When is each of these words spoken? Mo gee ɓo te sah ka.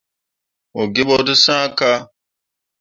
Mo 0.73 0.81
gee 0.93 1.05
ɓo 1.07 1.15
te 1.27 1.33
sah 1.43 1.65
ka. 1.77 1.89